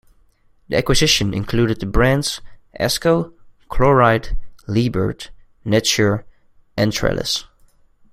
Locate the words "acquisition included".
0.77-1.79